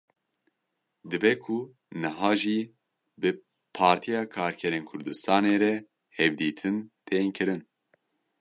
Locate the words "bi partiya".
3.21-4.21